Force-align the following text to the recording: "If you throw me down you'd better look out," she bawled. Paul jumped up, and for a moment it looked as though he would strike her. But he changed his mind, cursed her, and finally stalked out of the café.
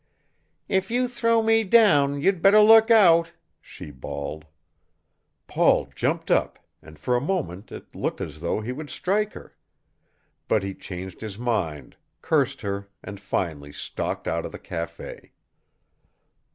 "If 0.67 0.89
you 0.89 1.07
throw 1.07 1.43
me 1.43 1.63
down 1.63 2.21
you'd 2.21 2.41
better 2.41 2.59
look 2.61 2.89
out," 2.89 3.33
she 3.61 3.91
bawled. 3.91 4.45
Paul 5.45 5.89
jumped 5.95 6.31
up, 6.31 6.57
and 6.81 6.97
for 6.97 7.15
a 7.15 7.21
moment 7.21 7.71
it 7.71 7.93
looked 7.93 8.19
as 8.19 8.39
though 8.41 8.61
he 8.61 8.71
would 8.71 8.89
strike 8.89 9.33
her. 9.33 9.55
But 10.47 10.63
he 10.63 10.73
changed 10.73 11.21
his 11.21 11.37
mind, 11.37 11.97
cursed 12.23 12.61
her, 12.61 12.89
and 13.03 13.19
finally 13.19 13.71
stalked 13.71 14.27
out 14.27 14.43
of 14.43 14.51
the 14.51 14.57
café. 14.57 15.33